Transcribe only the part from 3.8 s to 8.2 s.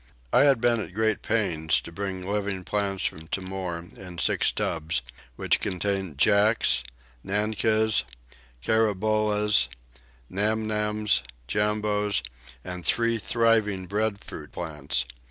in six tubs, which contained jacks, nancas,